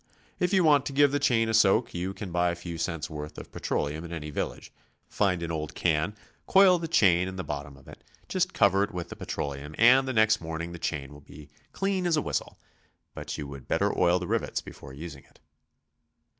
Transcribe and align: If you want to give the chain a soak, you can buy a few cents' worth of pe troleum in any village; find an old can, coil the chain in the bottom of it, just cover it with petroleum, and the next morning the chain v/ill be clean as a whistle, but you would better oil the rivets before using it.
If 0.39 0.51
you 0.51 0.63
want 0.63 0.87
to 0.87 0.93
give 0.93 1.11
the 1.11 1.19
chain 1.19 1.47
a 1.47 1.53
soak, 1.53 1.93
you 1.93 2.11
can 2.15 2.31
buy 2.31 2.49
a 2.49 2.55
few 2.55 2.79
cents' 2.79 3.07
worth 3.07 3.37
of 3.37 3.51
pe 3.51 3.59
troleum 3.59 4.03
in 4.03 4.11
any 4.11 4.31
village; 4.31 4.73
find 5.07 5.43
an 5.43 5.51
old 5.51 5.75
can, 5.75 6.15
coil 6.47 6.79
the 6.79 6.87
chain 6.87 7.27
in 7.27 7.35
the 7.35 7.43
bottom 7.43 7.77
of 7.77 7.87
it, 7.87 8.03
just 8.27 8.51
cover 8.51 8.83
it 8.83 8.95
with 8.95 9.15
petroleum, 9.15 9.75
and 9.77 10.07
the 10.07 10.13
next 10.13 10.41
morning 10.41 10.71
the 10.71 10.79
chain 10.79 11.09
v/ill 11.09 11.21
be 11.21 11.49
clean 11.71 12.07
as 12.07 12.17
a 12.17 12.21
whistle, 12.23 12.57
but 13.13 13.37
you 13.37 13.45
would 13.47 13.67
better 13.67 13.95
oil 13.95 14.17
the 14.17 14.25
rivets 14.25 14.59
before 14.59 14.91
using 14.91 15.23
it. 15.25 15.39